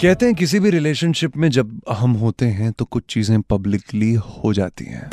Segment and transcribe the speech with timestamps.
[0.00, 4.52] कहते हैं किसी भी रिलेशनशिप में जब हम होते हैं तो कुछ चीज़ें पब्लिकली हो
[4.52, 5.08] जाती हैं।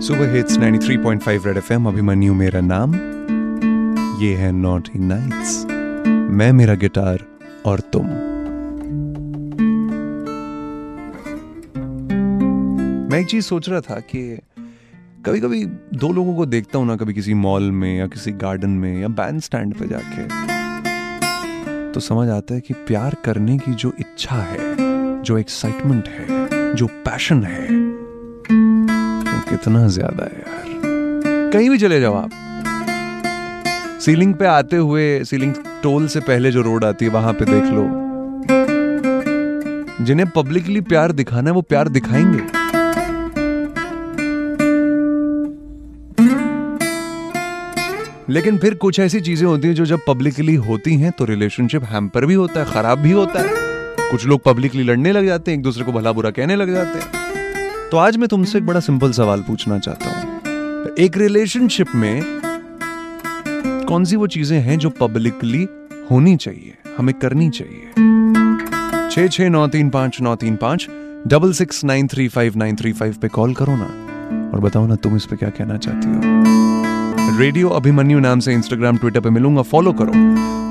[0.00, 2.94] सुबह हिट्स 93.5 रेड एफएम अभिमन्यु मेरा नाम।
[4.22, 5.64] ये है नॉटी नाइट्स
[6.30, 7.24] मैं, मेरा गिटार
[7.66, 8.06] और तुम।
[13.10, 14.38] मैं एक चीज़ सोच रहा था कि
[15.26, 18.70] कभी कभी दो लोगों को देखता हूँ ना, कभी किसी मॉल में या किसी गार्डन
[18.70, 20.49] में या बैंड स्टैंड पे जाके।
[21.94, 24.76] तो समझ आता है कि प्यार करने की जो इच्छा है,
[25.22, 27.66] जो एक्साइटमेंट है, जो पैशन है,
[29.24, 32.30] वो कितना ज़्यादा है यार। कहीं भी चले जाओ आप।
[34.00, 37.64] सीलिंग पे आते हुए सीलिंग टोल से पहले जो रोड आती है, वहाँ पे देख
[37.64, 38.06] लो।
[40.04, 42.59] जिन्हें पब्लिकली प्यार दिखाना है, वो प्यार दिखाएँगे।
[48.30, 52.24] लेकिन फिर कुछ ऐसी चीज़ें होती हैं जो जब पब्लिकली होती हैं तो रिलेशनशिप हैम्पर
[52.26, 55.64] भी होता है, खराब भी होता है। कुछ लोग पब्लिकली लड़ने लग जाते हैं, एक
[55.64, 59.12] दूसरे को भला बुरा कहने लग जाते हैं। तो आज मैं तुमसे एक बड़ा सिंपल
[59.12, 62.22] सवाल पूछना चाहता हूँ। एक रिलेशनशिप में
[63.88, 65.66] कौन सी वो चीज़ें हैं जो पब्लिकली
[66.10, 67.90] होनी चाहिए, हमें करनी चाहिए?
[69.10, 70.86] छह छह नौ तीन पाँच नौ तीन पाँच
[71.26, 73.90] double six nine three five nine three five पे कॉल करो ना,
[74.54, 76.29] और बताओ ना तुम इस पे क्या कहना चाहती हो।
[77.40, 80.12] रेडियो अभिमन्यु नाम से इंस्टाग्राम ट्विटर पे मिलूँगा फॉलो करो।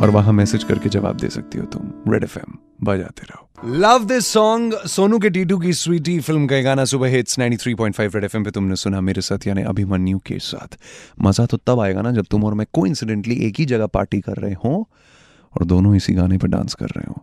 [0.01, 4.03] और वहाँ मैसेज करके जवाब दे सकती हो तुम। रेड एफ़ एम बजाते रहो। लव
[4.03, 8.43] दिस सॉन्ग सोनू के टीटू की स्वीटी फ़िल्म का गाना सुबह हिट्स 93.5 रेड एफएम
[8.43, 10.77] पे तुमने सुना, मेरे साथ यानी अभिमन्यु के साथ।
[11.21, 14.33] मज़ा तो तब आएगा ना जब तुम और मैं को एक ही जगह पार्टी कर
[14.33, 14.89] रहे हो
[15.57, 17.21] और दोनों इसी गाने पर डांस कर रहे हो।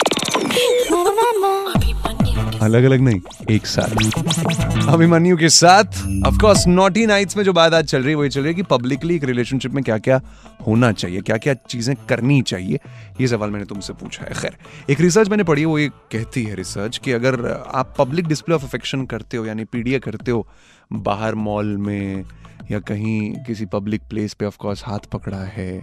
[2.62, 7.74] अलग अलग नहीं, एक साथ। अभिमन्यु के साथ ऑफ़ कोर्स नॉटी नाइट्स में जो बात
[7.74, 10.20] आज चल रही है, वही चल रही है कि पब्लिकली एक रिलेशनशिप में क्या क्या
[10.66, 12.78] होना चाहिए क्या क्या चीज़ें करनी चाहिए,
[13.20, 14.56] ये सवाल मैंने तुमसे पूछा है। खैर,
[14.90, 18.64] एक रिसर्च मैंने पढ़ी वो ये कहती है रिसर्च कि अगर आप पब्लिक डिस्प्ले ऑफ़
[18.64, 20.46] अफेक्शन करते हो, यानी पीडीए करते हो,
[20.90, 22.24] बाहर मॉल में
[22.70, 25.80] या कहीं किसी पब्लिक प्लेस पे ऑफ़ कोर्स हाथ पकड़ा है,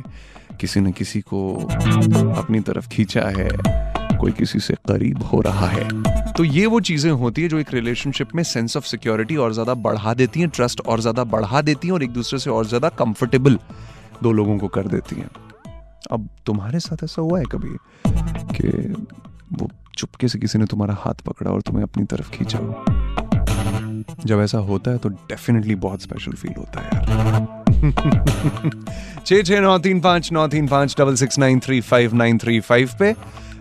[0.62, 1.56] किसी ने किसी को
[2.36, 3.50] अपनी तरफ़ खींचा है
[4.24, 5.88] कोई किसी से करीब हो रहा है।
[6.34, 9.74] तो ये वो चीज़ें होती है जो एक रिलेशनशिप में सेंस ऑफ़ सिक्योरिटी और ज़्यादा
[9.84, 12.90] बढ़ा देती हैं ट्रस्ट और ज़्यादा बढ़ा देती हैं और एक दूसरे से और ज़्यादा
[13.00, 13.58] कंफर्टेबल
[14.24, 15.30] दो लोगों को कर देती हैं।
[16.12, 17.78] अब तुम्हारे साथ ऐसा हुआ है कभी
[18.56, 18.70] कि
[19.54, 22.60] वो चुपके से किसी ने तुम्हारा हाथ पकड़ा और तुम्हें अपनी तरफ़ खींचा?
[24.26, 27.62] जब ऐसा होता है तो डेफिनेटली बहुत स्पेशल फील होता है यार।
[29.26, 32.60] छः छः नौ तीन पाँच, नौ तीन पाँच double six nine three five nine three
[32.62, 33.16] five पे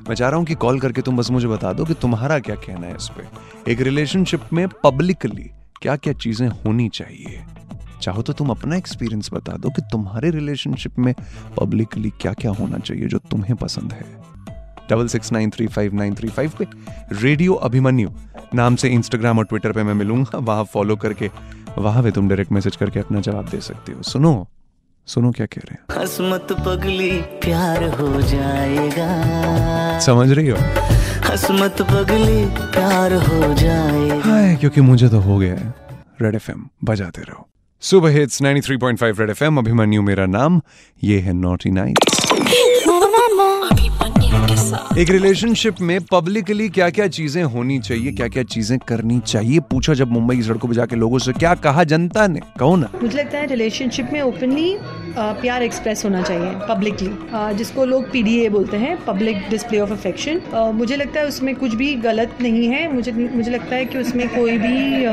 [0.09, 2.55] मैं चाह रहा हूँ कि कॉल करके तुम बस मुझे बता दो कि तुम्हारा क्या
[2.57, 5.51] कहना है इस पे। एक रिलेशनशिप में पब्लिकली
[5.83, 7.43] क्या क्या चीज़ें होनी चाहिए।
[8.03, 11.15] चाहो तो तुम अपना एक्सपीरियंस बता दो कि तुम्हारे रिलेशनशिप में
[11.61, 14.05] पब्लिकली क्या क्या होना चाहिए जो तुम्हें पसंद है।
[14.91, 16.67] Double six nine three five nine three five पे
[17.13, 18.11] रेडियो अभिमन्यु
[18.55, 21.31] नाम से इंस्टाग्राम और ट्विटर पे मैं मिलूँगा। वहाँ फॉलो करके,
[21.79, 24.49] वहाँ पे तुम डायरेक्ट मैसेज करके अपना जवाब दे सकते हो। सुनो।
[25.07, 30.57] सुनो क्या कह रहे हैं। हसमत पगली प्यार हो जाएगा। समझ रही हो?
[31.25, 35.75] हसमत पगली प्यार हो जाएगा। हाय क्योंकि मुझे तो हो गया है।
[36.23, 37.49] रेड एफएम बजाते रहो।
[37.81, 40.63] सुबह हिट्स 93.5 रेड एफ़ अभिमन्यु मेरा नाम
[41.05, 41.99] ये है नॉटी नाइट
[44.03, 49.61] एक रिलेशनशिप में पब्लिकली क्या क्या चीज़ें होनी चाहिए क्या क्या चीज़ें करनी चाहिए?
[49.71, 52.41] पूछा जब मुंबई की सड़कों पर जाके लोगों से क्या कहा जनता ने?
[52.59, 54.77] कहो ना। मुझे लगता है रिलेशनशिप में ओपनली
[55.17, 57.11] प्यार एक्सप्रेस होना चाहिए पब्लिकली
[57.57, 60.41] जिसको लोग पीडीए बोलते हैं पब्लिक डिस्प्ले ऑफ़ अफेक्शन
[60.75, 64.29] मुझे लगता है उसमें कुछ भी गलत नहीं है। मुझे मुझे लगता है कि उसमें
[64.29, 65.05] कोई भी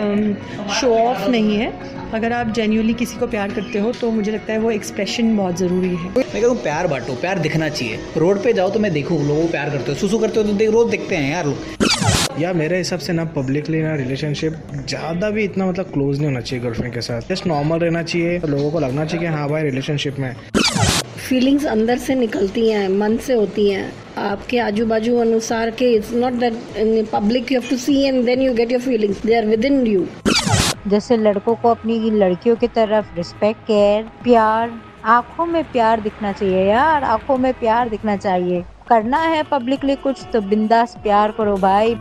[0.80, 1.72] शो ऑफ़ नहीं है।
[2.14, 5.58] अगर आप जेन्यूनली किसी को प्यार करते हो तो मुझे लगता है वो एक्सप्रेशन बहुत
[5.58, 9.18] ज़रूरी है। मैं कहता प्यार बांटो प्यार दिखना चाहिए। रोड पे जाओ तो मैं देखूँ
[9.28, 12.42] लोगों को प्यार करते हो सुसु करते हो तो देख रोज देखते हैं यार लोग।
[12.42, 14.54] या मेरे हिसाब से ना पब्लिकली ना रिलेशनशिप
[14.88, 18.40] ज़्यादा भी इतना मतलब क्लोज नहीं होना चाहिए गर्लफ्रेंड के साथ। जस्ट नॉर्मल रहना चाहिए
[18.40, 20.36] तो लोगों को लगना चाहिए कि हाँ भाई रिलेशनशिप में।
[21.20, 26.12] फीलिंग्स अंदर से निकलती हैं मन से होती हैं। आपके आजू बाजू अनुसार के it's
[26.14, 26.54] not that
[27.12, 30.06] public you have to see and then you get your feelings they are within you
[30.88, 34.70] जैसे लड़कों को अपनी लड़कियों की तरफ़ रिस्पेक्ट केयर प्यार
[35.06, 40.24] आँखों में प्यार दिखना चाहिए यार, आँखों में प्यार दिखना चाहिए। करना है पब्लिकली कुछ
[40.34, 41.92] तो बिंदास प्यार करो भाई।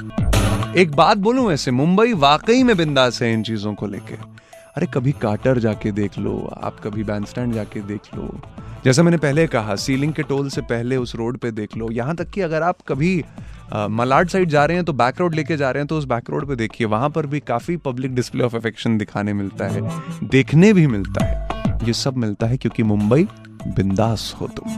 [0.77, 5.13] एक बात बोलूँ ऐसे, मुंबई वाकई में बिंदास है इन चीज़ों को लेके। अरे कभी
[5.13, 8.41] काटर जाके देख लो, आप कभी बैंड स्टैंड जाके देख लो।
[8.85, 12.15] जैसा मैंने पहले कहा सीलिंग के टोल से पहले उस रोड पे देख लो। यहाँ
[12.17, 13.25] तक कि अगर आप कभी
[13.73, 16.31] मलाड साइड जा रहे हैं तो बैक रोड लेके जा रहे हैं तो उस बैक
[16.31, 19.83] रोड पे देखिए, वहाँ पर भी काफ़ी पब्लिक डिस्प्ले ऑफ़ अफेक्शन दिखाने मिलता है,
[20.25, 23.25] देखने भी मिलता है। ये सब मिलता है क्योंकि मुंबई
[23.67, 24.77] बिंदास हो तुम।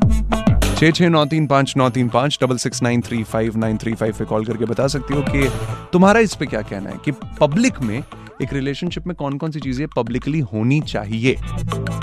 [0.77, 3.95] छः छः नौ तीन पाँच नौ तीन पाँच double six nine three five nine three
[3.95, 5.51] five पे कॉल करके बता सकती हो कि
[5.93, 8.03] तुम्हारा इस पे क्या कहना है कि पब्लिक में
[8.43, 11.37] एक रिलेशनशिप में कौन कौन सी चीज़ें पब्लिकली होनी चाहिए?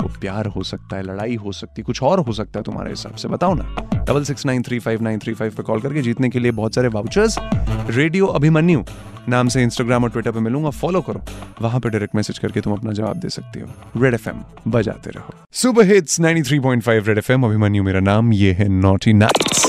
[0.02, 2.90] वो प्यार हो सकता है, लड़ाई हो सकती है कुछ और हो सकता है तुम्हारे
[2.90, 3.64] हिसाब से। बताओ ना।
[4.04, 6.74] Double six nine three five nine three five पे कॉल करके जीतने के लिए बहुत
[6.74, 7.38] सारे वाउचर्स
[7.90, 8.82] रेडियो अभिमन्यु
[9.28, 11.20] नाम से इंस्टाग्राम और ट्विटर पे मिलूँगा फॉलो करो।
[11.62, 14.28] वहाँ पे डायरेक्ट मैसेज करके तुम अपना जवाब दे सकते हो। रेड एफ़
[14.68, 19.66] बजाते रहो। Super hits 93.5 Red FM Abhimanyu मेरा नाम ये है नॉटी नाइट्स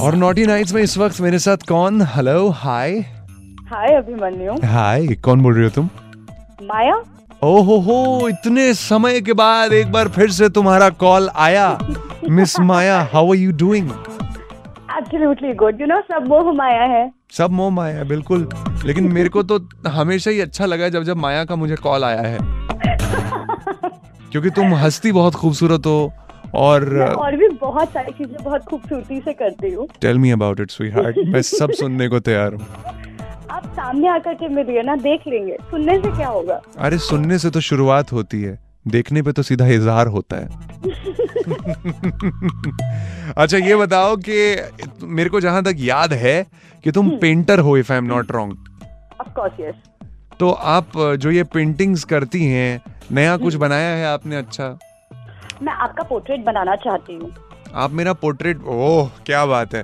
[0.00, 2.02] और नॉटी नाइट्स में इस वक्त मेरे साथ कौन?
[2.14, 2.92] हेलो हाय
[3.66, 5.88] हाय अभिमन्यु। हाय कौन बोल रही हो तुम?
[6.62, 7.02] माया।
[7.44, 11.78] ओहो हो इतने समय के बाद एक बार फिर से तुम्हारा कॉल आया।
[12.30, 13.90] Miss Maya how are you doing
[15.02, 18.48] absolutely good you know सब मोह माया है। सब मोह माया बिल्कुल।
[18.86, 19.58] लेकिन मेरे को तो
[19.90, 22.38] हमेशा ही अच्छा लगा जब जब माया का मुझे कॉल आया है।
[24.32, 26.12] क्योंकि तुम हंसती बहुत खूबसूरत हो
[26.54, 30.70] और और भी बहुत सारी चीज़ें बहुत खूबसूरती से करती हूँ। Tell me about it
[30.70, 32.66] sweetheart मैं सब सुनने को तैयार हूँ।
[33.50, 36.60] आप सामने आकर के मिलिए ना देख लेंगे। सुनने से क्या होगा?
[36.78, 40.48] अरे सुनने से तो शुरुआत होती है। देखने पे तो सीधा इजहार होता है।
[43.38, 46.42] अच्छा ये बताओ कि मेरे को जहाँ तक याद है
[46.84, 48.56] कि तुम पेंटर हो if I am not wrong
[49.20, 49.74] of course yes
[50.40, 52.80] तो आप जो ये पेंटिंग्स करती हैं
[53.12, 54.68] नया कुछ बनाया है आपने अच्छा?
[55.62, 57.32] मैं आपका पोर्ट्रेट बनाना चाहती हूँ।
[57.74, 59.82] आप मेरा पोर्ट्रेट ओह क्या बात है।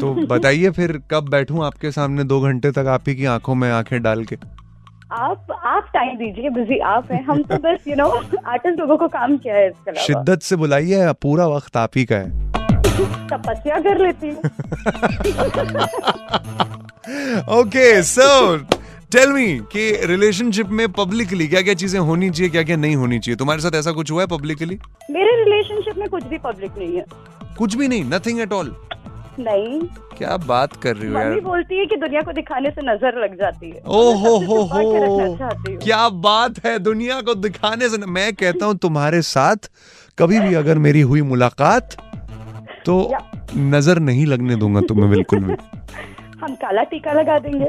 [0.00, 3.70] तो बताइए फिर कब बैठूं आपके सामने दो घंटे तक आप ही की आँखों में
[3.70, 4.36] आँखें डाल के?
[5.12, 8.06] आप आप टाइम दीजिए बिज़ी आप हैं। हम तो बस यू नो
[8.46, 12.16] आर्टिस्ट लोगों को काम किया है इसके शिद्दत से बुलाइए पूरा वक्त आप ही का
[12.16, 12.30] है।
[13.28, 14.36] तपस्या कर लेती हूँ।
[17.58, 18.56] ओके सो
[19.12, 23.18] टेल मी कि रिलेशनशिप में पब्लिकली क्या क्या चीज़ें होनी चाहिए क्या क्या नहीं होनी
[23.18, 23.36] चाहिए?
[23.36, 24.78] तुम्हारे साथ ऐसा कुछ हुआ है पब्लिकली
[25.10, 27.04] मेरे रिलेशनशिप में कुछ भी पब्लिक नहीं है।
[27.58, 28.74] कुछ भी नहीं नथिंग एट ऑल
[29.38, 29.80] नहीं।
[30.18, 31.40] क्या बात कर रही हो मम्मी यार?
[31.40, 35.76] बोलती है कि दुनिया को दिखाने से नज़र लग जाती है। ओ हो हो। हो।
[35.84, 39.70] क्या बात है दुनिया को दिखाने से मैं कहता हूँ तुम्हारे साथ
[40.18, 41.96] कभी भी अगर मेरी हुई मुलाकात
[42.86, 42.94] तो
[43.56, 45.54] नज़र नहीं लगने दूँगा तुम्हें बिल्कुल भी।
[46.42, 47.66] हम काला टीका लगा देंगे।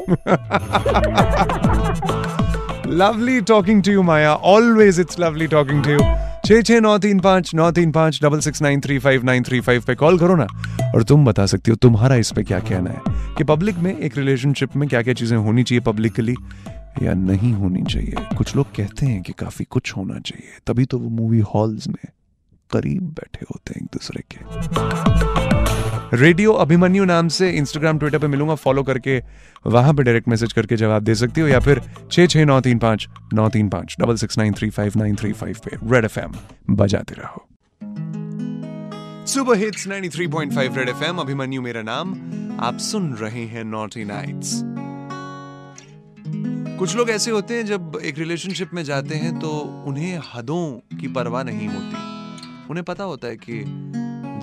[2.97, 5.99] Lovely talking to you Maya always it's lovely talking to you
[6.49, 9.59] छः छः नौ तीन पाँच, नौ तीन पाँच, double six nine three five, nine three
[9.59, 10.47] five पे कॉल करो ना।
[10.95, 13.01] और तुम बता सकती हो, तुम्हारा इस पे क्या कहना है?
[13.37, 16.35] कि पब्लिक में एक रिलेशनशिप में क्या क्या चीज़ें होनी चाहिए पब्लिकली
[17.03, 18.15] या नहीं होनी चाहिए?
[18.37, 22.11] कुछ लोग कहते हैं कि काफ़ी कुछ होना चाहिए, तभी तो वो मूवी हॉल्स में
[22.73, 25.48] करीब बैठे होते हैं एक दूसरे के।
[26.13, 29.17] रेडियो अभिमन्यु नाम से इंस्टाग्राम ट्विटर पे मिलूँगा। फॉलो करके,
[29.65, 32.79] वहाँ पे डायरेक्ट मैसेज करके जवाब दे सकती हो, या फिर छः छः नौ तीन
[32.79, 36.33] पाँच, नौ तीन पाँच double six nine three five nine three five पे रेड एफएम
[36.69, 37.45] बजाते रहो।
[39.25, 42.13] Super hits 93.5 Red FM Abhimanyu मेरा नाम।
[42.61, 44.61] आप सुन रहे हैं नॉटी नाइट्स
[46.79, 49.49] कुछ लोग ऐसे होते हैं, जब एक रिलेशनशिप में जाते हैं तो
[49.87, 53.63] उन्हें हदों की परवाह नहीं होती। उन्हें पता होता है कि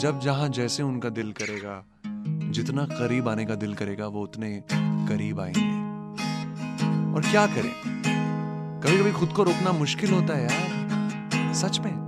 [0.00, 1.84] जब जहाँ जैसे उनका दिल करेगा,
[2.52, 4.62] जितना करीब आने का दिल करेगा, वो उतने
[5.08, 5.70] करीब आएँगे।
[7.14, 7.72] और क्या करें?
[8.80, 12.06] कभी कभी खुद को रोकना मुश्किल होता है यार, सच में।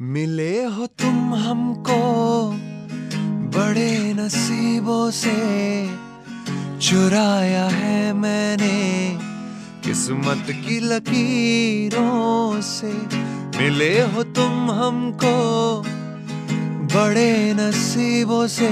[0.00, 1.98] मिले हो तुम हमको
[3.58, 5.86] बड़े नसीबों से,
[6.78, 9.25] चुराया है मैंने
[9.96, 12.88] किस्मत की लकीरों से
[13.56, 15.36] मिले हो तुम हमको
[16.94, 18.68] बड़े नसीबों से।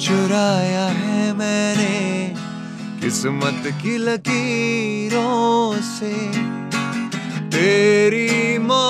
[0.00, 1.94] चुराया है मैंने
[3.02, 6.12] किस्मत की लकीरों से।
[7.54, 8.87] तेरी मोहब्बत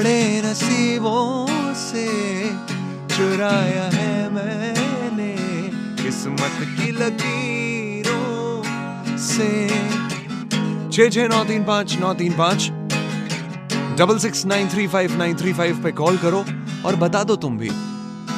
[0.00, 2.04] बड़े नसीबों से
[3.08, 5.34] चुराया है मैंने।
[6.02, 8.62] किस्मत की लकीरों
[9.18, 9.48] से।
[10.90, 12.70] छः छः नौ, तीन, पाँच, नौ, तीन, पाँच।
[13.98, 16.44] Double six, nine, three, five, nine, three, five पे कॉल करो
[16.86, 17.70] और बता दो तुम भी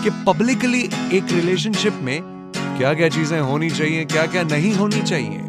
[0.02, 2.20] कि पब्लिकली एक रिलेशनशिप में
[2.56, 5.40] क्या क्या चीज़ें होनी चाहिए क्या क्या नहीं होनी चाहिए।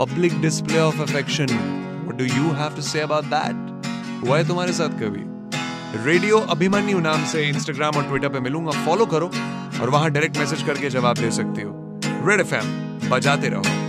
[0.00, 1.46] Public display of affection
[2.18, 3.65] do you have to say about that
[4.22, 5.22] हुआ है तुम्हारे साथ कभी?
[6.04, 9.30] रेडियो अभिमन्यु नाम से इंस्टाग्राम और ट्विटर पे मिलूँगा फॉलो करो
[9.82, 13.85] और वहाँ डायरेक्ट मैसेज करके जवाब दे सकते हो। रेड एफएम बजाते रहो।